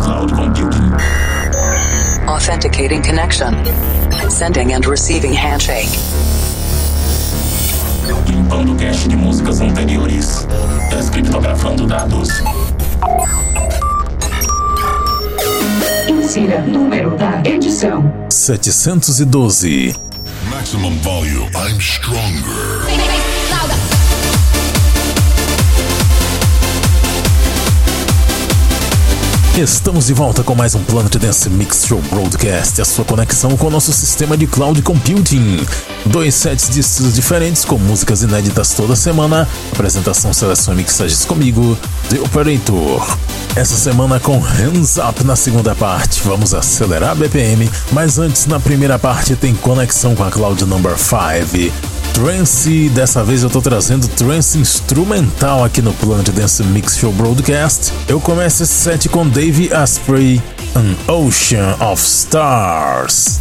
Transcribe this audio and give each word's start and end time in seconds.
cloud 0.00 0.32
computing. 0.32 0.92
Authenticating 2.28 3.02
connection. 3.02 3.54
Sending 4.30 4.72
and 4.72 4.86
receiving 4.86 5.32
handshake. 5.32 5.88
Limpando 8.26 8.74
cache 8.76 9.08
de 9.08 9.16
músicas 9.16 9.60
anteriores. 9.60 10.46
Descriptografando 10.90 11.86
dados. 11.86 12.28
Insira 16.08 16.60
número 16.62 17.16
da 17.16 17.42
edição: 17.44 18.12
712. 18.30 19.94
Maximum 20.50 20.96
volume. 21.00 21.50
I'm 21.54 21.80
stronger. 21.80 23.27
Estamos 29.58 30.06
de 30.06 30.14
volta 30.14 30.44
com 30.44 30.54
mais 30.54 30.76
um 30.76 30.84
Planet 30.84 31.16
Dance 31.16 31.50
Mix 31.50 31.84
Show 31.84 32.00
Broadcast, 32.02 32.80
a 32.80 32.84
sua 32.84 33.04
conexão 33.04 33.56
com 33.56 33.66
o 33.66 33.70
nosso 33.70 33.92
sistema 33.92 34.36
de 34.36 34.46
cloud 34.46 34.80
computing. 34.82 35.58
Dois 36.06 36.36
sets 36.36 36.70
de 36.70 36.78
estilos 36.78 37.16
diferentes 37.16 37.64
com 37.64 37.76
músicas 37.76 38.22
inéditas 38.22 38.72
toda 38.72 38.94
semana. 38.94 39.48
Apresentação, 39.72 40.32
seleção 40.32 40.74
e 40.74 40.76
mixagens 40.76 41.24
comigo, 41.24 41.76
The 42.08 42.20
Operator. 42.20 43.18
Essa 43.56 43.74
semana 43.74 44.20
com 44.20 44.38
Hands 44.38 44.96
Up 44.96 45.24
na 45.24 45.34
segunda 45.34 45.74
parte. 45.74 46.22
Vamos 46.22 46.54
acelerar 46.54 47.10
a 47.10 47.14
BPM, 47.16 47.68
mas 47.90 48.16
antes 48.16 48.46
na 48.46 48.60
primeira 48.60 48.96
parte 48.96 49.34
tem 49.34 49.56
conexão 49.56 50.14
com 50.14 50.22
a 50.22 50.30
Cloud 50.30 50.64
Number 50.66 50.96
5 50.96 51.97
trance. 52.14 52.88
Dessa 52.90 53.22
vez 53.24 53.42
eu 53.42 53.50
tô 53.50 53.60
trazendo 53.60 54.08
trance 54.08 54.58
instrumental 54.58 55.64
aqui 55.64 55.80
no 55.82 55.92
Planet 55.94 56.28
Dance 56.30 56.62
Mix 56.62 56.96
Show 56.96 57.12
Broadcast. 57.12 57.92
Eu 58.08 58.20
começo 58.20 58.62
esse 58.62 58.72
set 58.72 59.08
com 59.08 59.28
Dave 59.28 59.72
Asprey, 59.72 60.42
An 60.74 61.12
Ocean 61.12 61.76
of 61.80 62.02
Stars. 62.02 63.40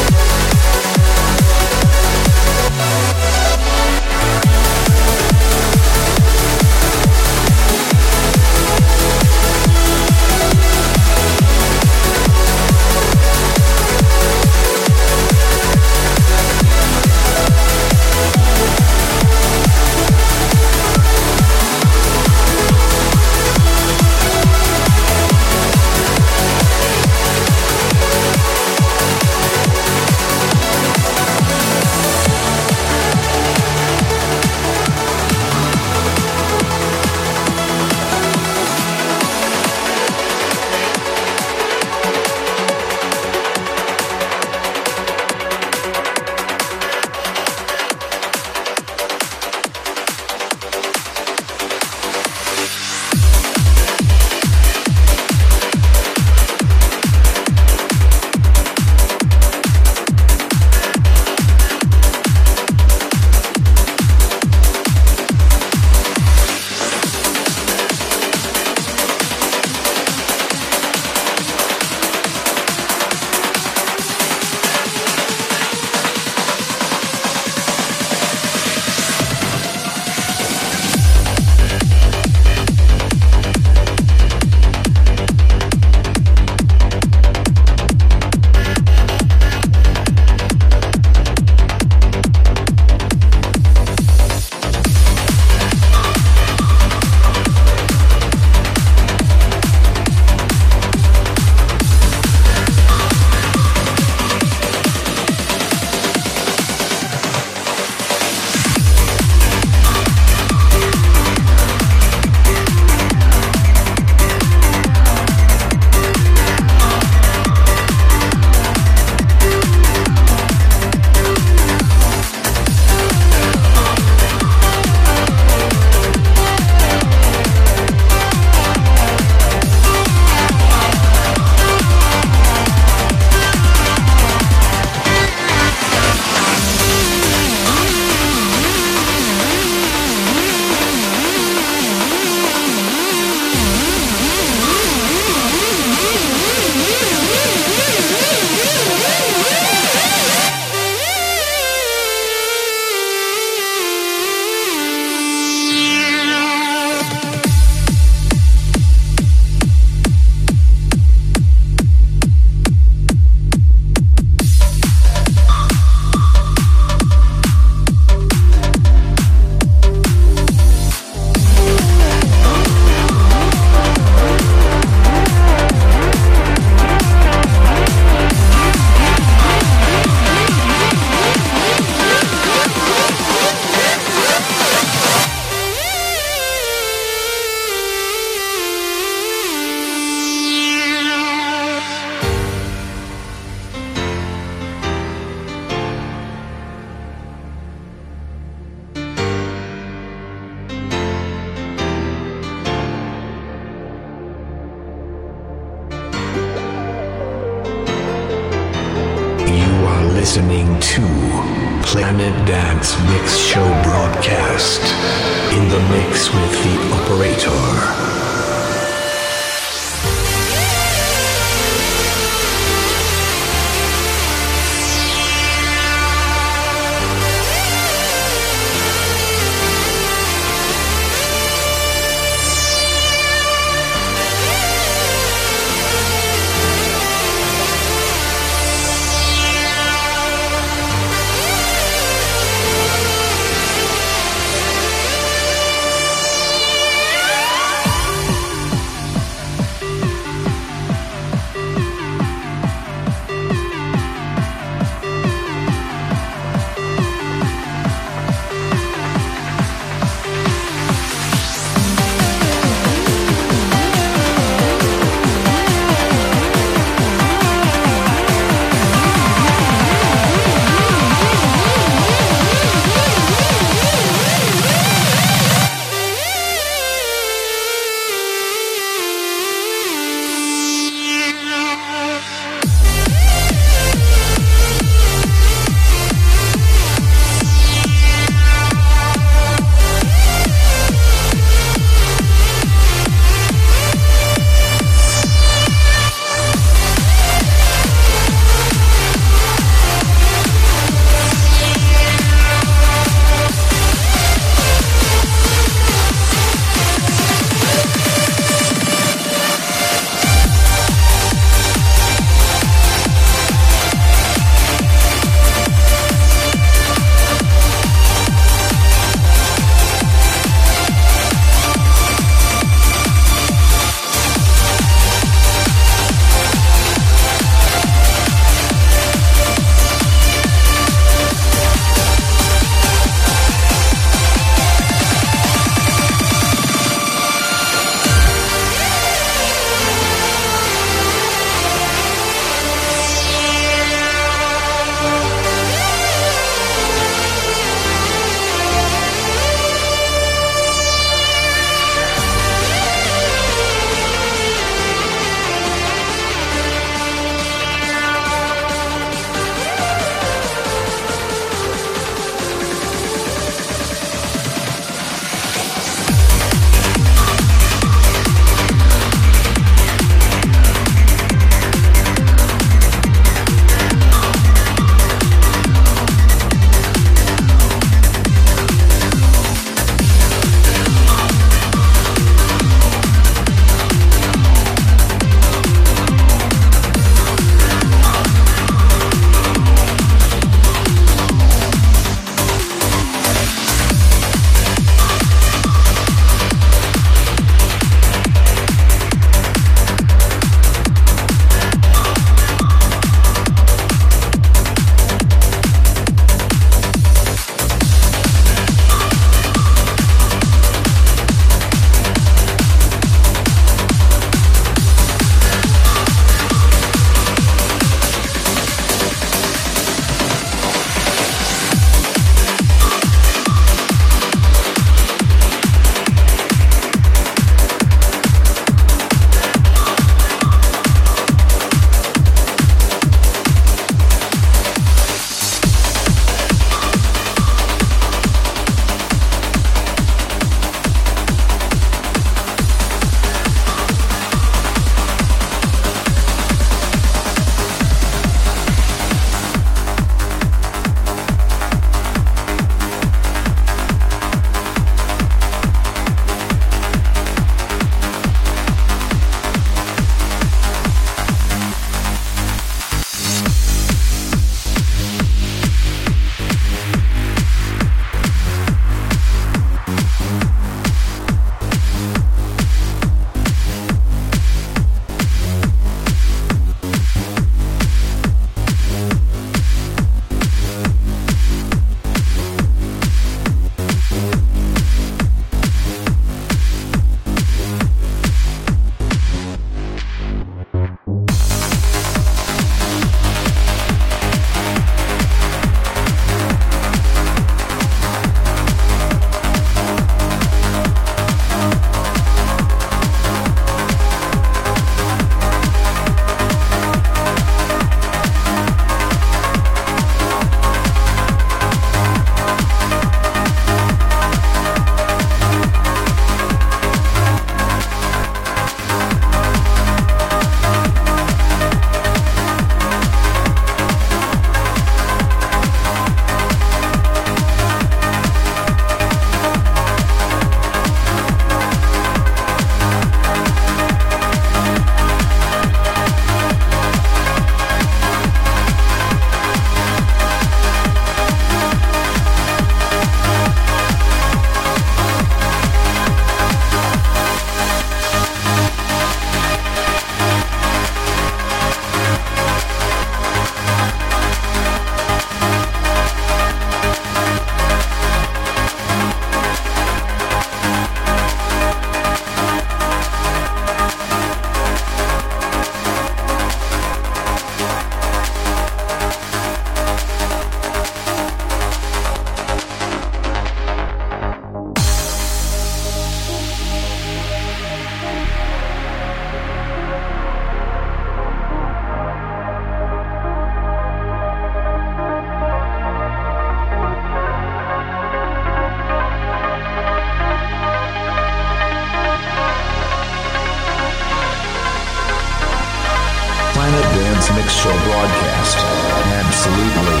Dance 597.20 597.36
Mix 597.36 597.52
Show 597.52 597.68
broadcast. 597.68 598.56
Absolutely 598.56 600.00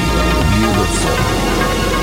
beautiful. 0.56 1.99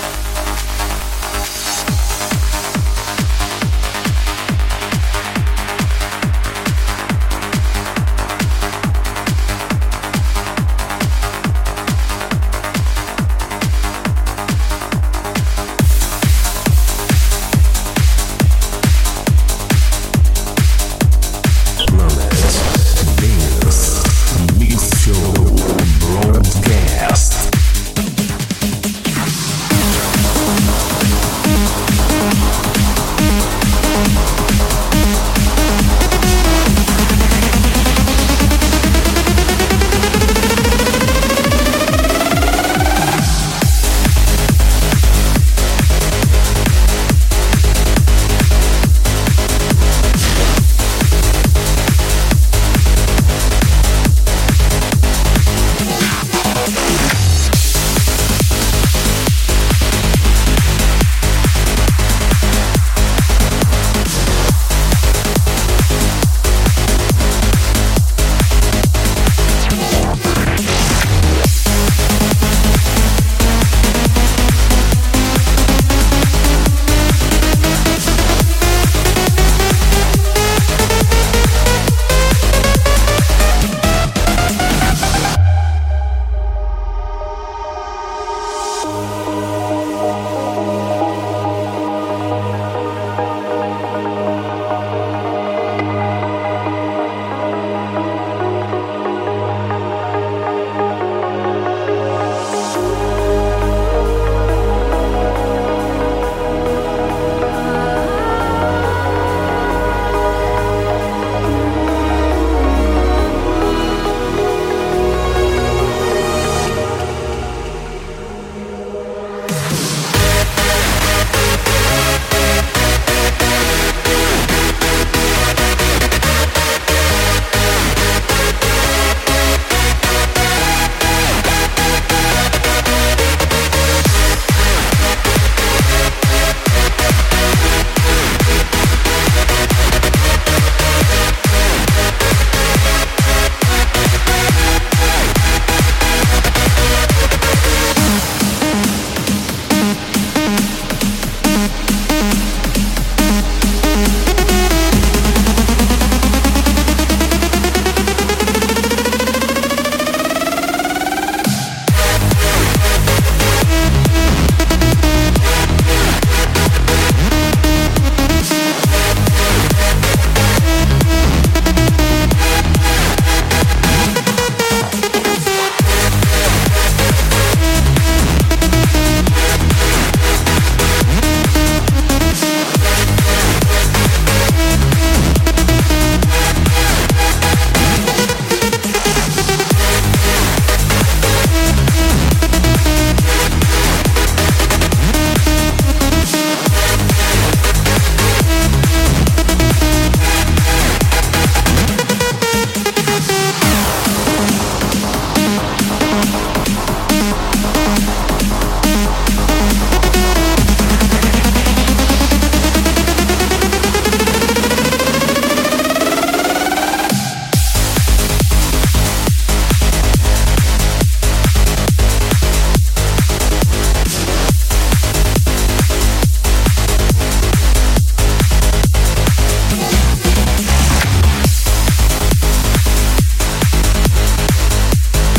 Bye. 0.00 0.27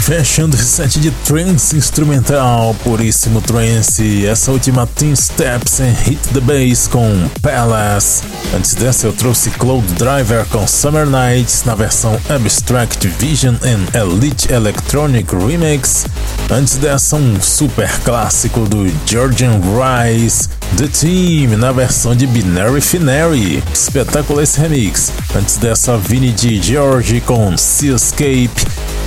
Fechando 0.10 0.56
esse 0.56 0.66
set 0.66 1.00
de 1.00 1.12
trance 1.24 1.78
instrumental, 1.78 2.76
puríssimo 2.84 3.40
trance. 3.42 4.26
Essa 4.26 4.52
última 4.52 4.88
Team 4.88 5.16
Steps 5.16 5.80
and 5.82 5.94
Hit 6.04 6.20
the 6.30 6.40
Bass 6.40 6.88
com 6.88 7.30
Palace. 7.44 8.24
Antes 8.52 8.74
dessa 8.74 9.06
eu 9.06 9.14
trouxe 9.14 9.52
Cloud 9.52 9.86
Driver 9.94 10.48
com 10.48 10.66
Summer 10.66 11.06
Nights 11.06 11.64
na 11.64 11.76
versão 11.76 12.20
Abstract 12.28 13.08
Vision 13.20 13.54
and 13.62 13.86
Elite 13.96 14.52
Electronic 14.52 15.32
Remix. 15.36 16.08
Antes 16.50 16.78
dessa 16.78 17.16
um 17.16 17.40
super 17.40 17.92
clássico 18.00 18.62
do 18.62 18.92
Georgian 19.06 19.62
Rice, 19.62 20.50
The 20.76 20.88
Team 20.88 21.56
na 21.56 21.72
versão 21.72 22.16
de 22.16 22.26
Binary 22.26 22.82
Finary. 22.82 23.64
Espetáculo 23.72 24.42
esse 24.42 24.60
remix. 24.60 25.12
Antes 25.36 25.58
dessa 25.58 25.96
Vinny 25.98 26.34
G. 26.36 26.60
George 26.60 27.22
com 27.22 27.56
Seascape 27.56 28.50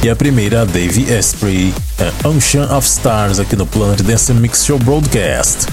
e 0.03 0.11
a 0.11 0.17
primeira 0.17 0.67
Dave 0.67 1.12
Esprit, 1.12 1.73
é 1.99 2.27
Ocean 2.27 2.65
of 2.77 2.87
Stars 2.87 3.38
aqui 3.38 3.55
no 3.55 3.65
Planet 3.65 4.03
Dance 4.03 4.33
Mix 4.35 4.65
Show 4.65 4.79
Broadcast. 4.79 5.67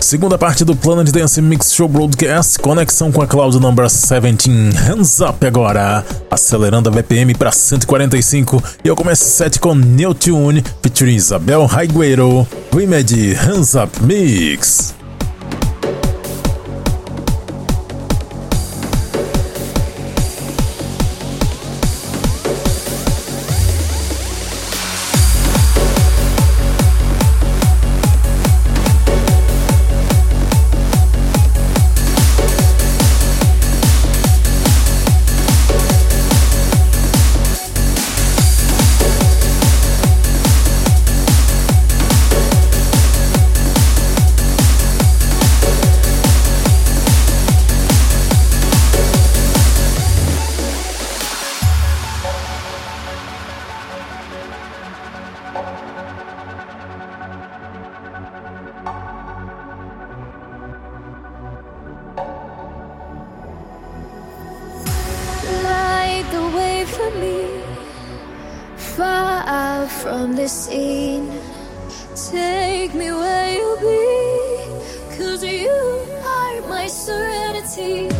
Segunda 0.00 0.36
parte 0.36 0.64
do 0.64 0.76
Planet 0.76 1.10
Dance 1.10 1.40
Mix 1.40 1.72
Show 1.72 1.88
Broadcast, 1.88 2.58
conexão 2.58 3.10
com 3.10 3.22
a 3.22 3.26
Cloud 3.26 3.58
Number 3.58 3.86
17, 3.86 4.50
Hands 4.76 5.20
Up 5.20 5.46
agora, 5.46 6.04
acelerando 6.30 6.90
a 6.90 6.92
BPM 6.92 7.34
para 7.34 7.50
145 7.50 8.62
e 8.84 8.88
eu 8.88 8.94
começo 8.94 9.24
set 9.24 9.58
com 9.58 9.74
New 9.74 10.14
Tune, 10.14 10.62
featuring 10.82 11.14
Isabel 11.14 11.64
Raigueiro, 11.64 12.46
Remedy 12.70 13.32
Hands 13.32 13.74
Up 13.74 14.02
Mix. 14.02 14.94
from 70.04 70.36
this 70.36 70.52
scene. 70.66 71.32
Take 72.30 72.92
me 72.92 73.10
where 73.10 73.52
you 73.58 73.68
be, 73.80 75.16
cause 75.16 75.42
you 75.42 75.70
are 76.36 76.60
my 76.68 76.86
serenity. 76.86 78.13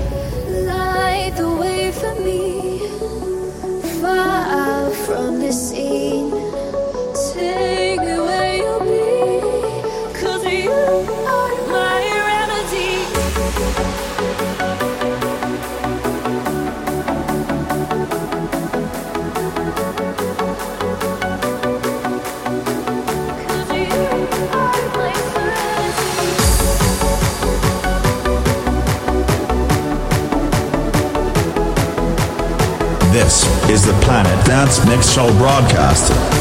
Dance 34.44 34.87
Mix 34.87 35.10
Show 35.12 35.26
broadcast. 35.37 36.33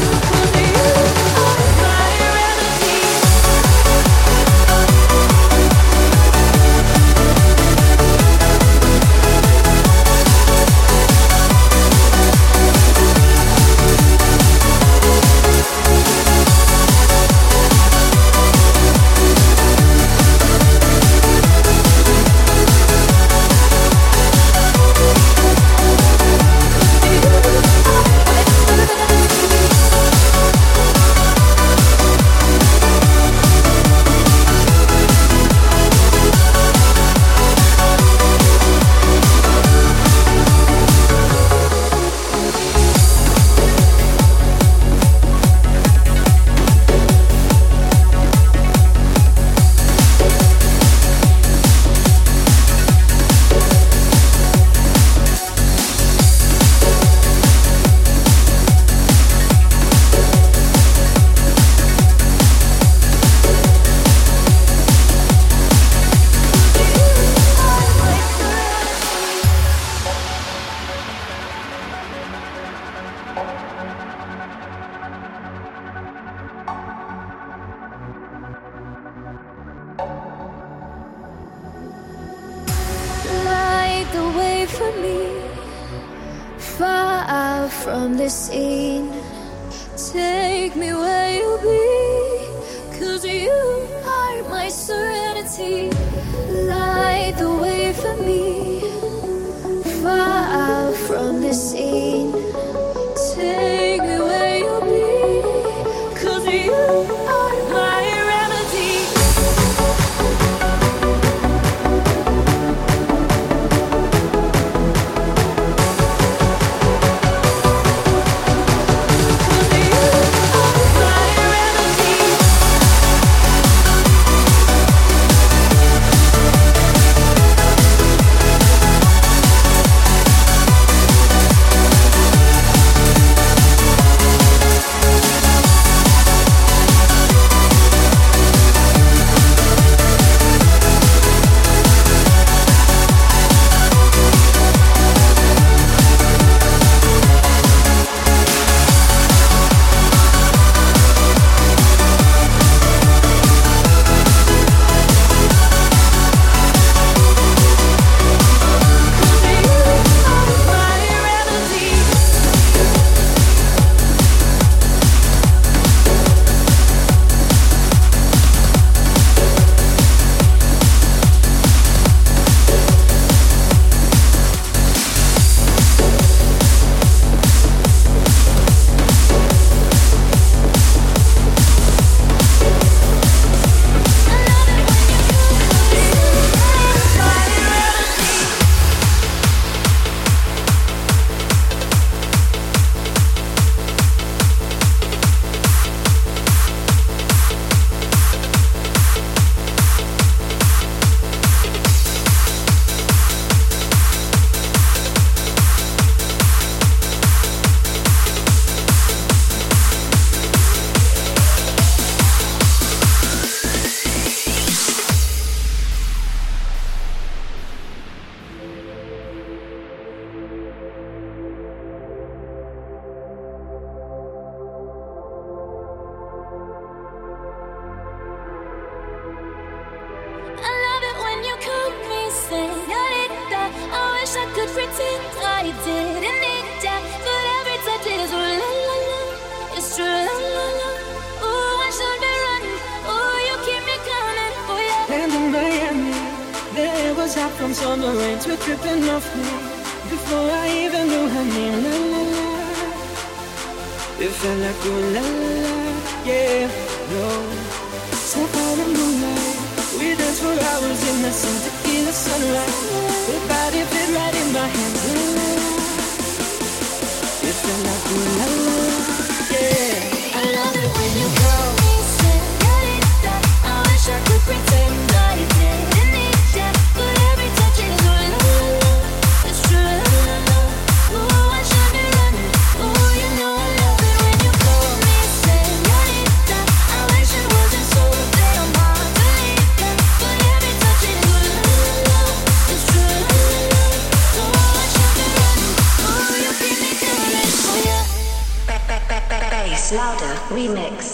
Remix. 300.54 301.13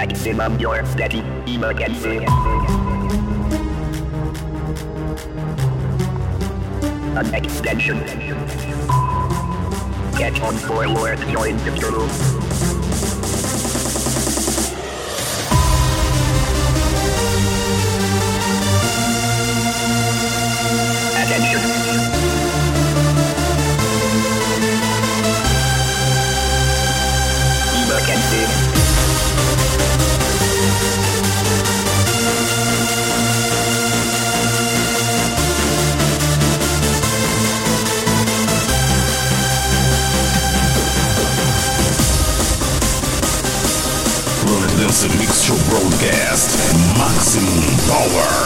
Maximum 0.00 0.58
your 0.58 0.82
steady 0.86 1.18
emergency. 1.46 2.24
An 7.14 7.34
extension. 7.34 7.98
Get 10.16 10.40
on 10.40 10.54
forward, 10.56 11.18
join 11.28 11.54
the 11.58 11.76
crew. 11.78 12.49
Power. 48.00 48.39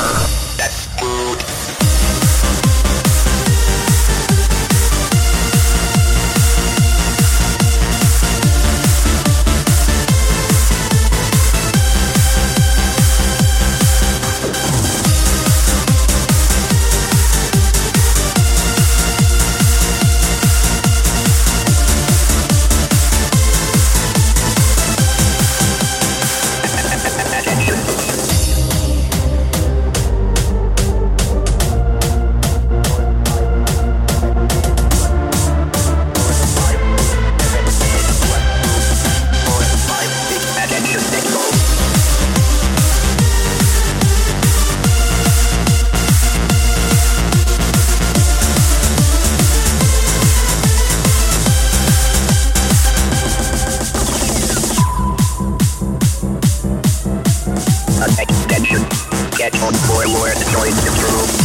scheduled 59.45 59.77
for 59.77 60.09
more 60.09 60.29
than 60.31 60.49
join 60.49 60.71
the 60.71 60.91
room. 61.03 61.44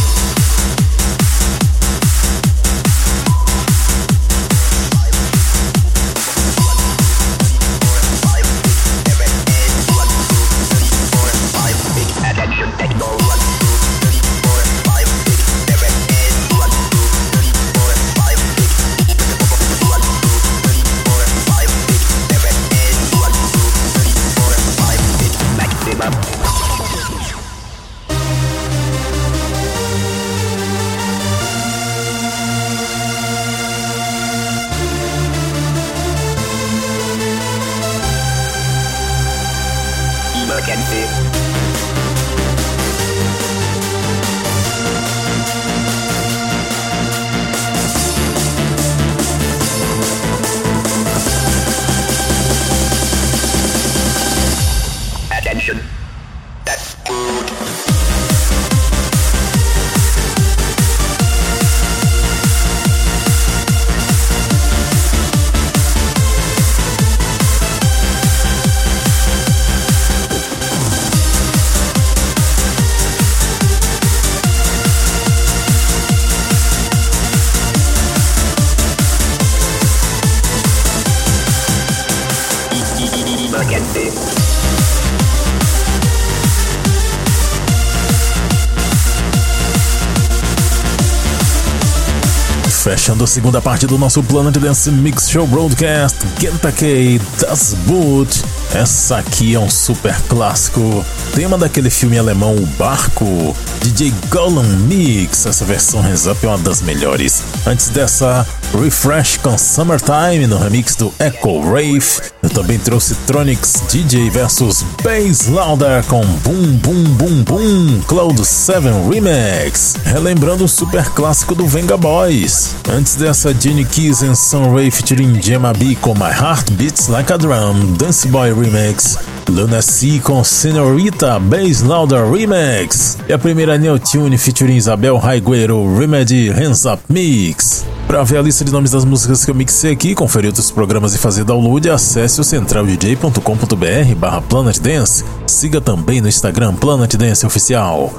Segunda 93.30 93.62
parte 93.62 93.86
do 93.86 93.96
nosso 93.96 94.24
Planet 94.24 94.56
Dance 94.58 94.90
Mix 94.90 95.30
Show 95.30 95.46
Broadcast, 95.46 96.18
Kentucky 96.40 97.20
Das 97.38 97.74
Boot. 97.86 98.42
Essa 98.74 99.18
aqui 99.18 99.54
é 99.54 99.58
um 99.58 99.70
super 99.70 100.20
clássico, 100.22 101.04
tema 101.32 101.56
daquele 101.56 101.90
filme 101.90 102.18
alemão 102.18 102.56
O 102.56 102.66
Barco, 102.76 103.56
DJ 103.82 104.12
Gollum 104.30 104.64
Mix. 104.64 105.46
Essa 105.46 105.64
versão 105.64 106.00
Up 106.00 106.44
é 106.44 106.48
uma 106.48 106.58
das 106.58 106.82
melhores. 106.82 107.44
Antes 107.64 107.88
dessa, 107.90 108.44
Refresh 108.74 109.38
com 109.38 109.58
Summertime 109.58 110.46
no 110.46 110.58
remix 110.58 110.94
do 110.94 111.12
Echo 111.18 111.60
Rave. 111.60 112.02
Eu 112.42 112.50
também 112.50 112.78
trouxe 112.78 113.14
Tronics 113.26 113.82
DJ 113.90 114.30
versus 114.30 114.84
Bass 115.02 115.48
Louder 115.48 116.04
com 116.04 116.20
Boom 116.20 116.76
Boom 116.76 117.04
Boom 117.14 117.42
Boom 117.42 118.00
Cloud 118.06 118.44
7 118.44 118.86
Remix. 119.10 119.96
Relembrando 120.04 120.64
o 120.64 120.68
super 120.68 121.04
clássico 121.10 121.54
do 121.54 121.66
Venga 121.66 121.96
Boys. 121.96 122.74
Antes 122.88 123.16
dessa, 123.16 123.52
Jenny 123.52 123.84
Keys 123.84 124.22
and 124.22 124.34
Sunray 124.34 124.90
featuring 124.90 125.40
Gemma 125.42 125.72
B 125.72 125.96
com 125.96 126.14
My 126.14 126.30
Heart 126.30 126.70
Beats 126.72 127.08
Like 127.08 127.32
a 127.32 127.36
Drum 127.36 127.94
Dance 127.98 128.28
Boy 128.28 128.52
Remix. 128.52 129.18
Luna 129.50 129.82
C 129.82 130.20
com 130.22 130.44
Senorita 130.44 131.38
Bass 131.40 131.82
Louder 131.82 132.30
Remix. 132.30 133.18
E 133.28 133.32
a 133.32 133.38
primeira 133.38 133.76
Neo 133.76 133.98
Tune 133.98 134.38
featuring 134.38 134.76
Isabel 134.76 135.16
Raigueiro 135.16 135.98
Remedy 135.98 136.48
Hands 136.50 136.84
Up 136.84 137.02
Mix. 137.08 137.84
Para 138.06 138.22
ver 138.22 138.38
a 138.38 138.42
lista 138.42 138.64
de 138.64 138.72
nomes 138.72 138.92
das 138.92 139.04
músicas 139.04 139.44
que 139.44 139.50
eu 139.50 139.54
mixei 139.54 139.92
aqui, 139.92 140.14
conferir 140.14 140.48
outros 140.48 140.70
programas 140.70 141.14
e 141.14 141.18
fazer 141.18 141.44
download, 141.44 141.90
acesse 141.90 142.40
o 142.40 142.44
centraldj.com.br 142.44 144.14
barra 144.16 144.40
Planet 144.42 144.78
Dance. 144.78 145.24
Siga 145.46 145.80
também 145.80 146.20
no 146.20 146.28
Instagram 146.28 146.74
Planet 146.74 147.12
Dance 147.16 147.44
Oficial. 147.44 148.12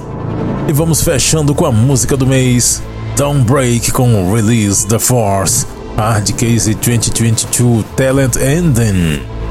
E 0.67 0.73
vamos 0.73 1.01
fechando 1.01 1.55
com 1.55 1.65
a 1.65 1.71
música 1.71 2.15
do 2.17 2.27
mês, 2.27 2.83
Downbreak 3.15 3.91
com 3.91 4.33
Release 4.33 4.85
the 4.85 4.99
Force, 4.99 5.65
Hard 5.97 6.29
Case 6.33 6.73
2022 6.75 7.85
Talent 7.95 8.35
Ending. 8.35 9.40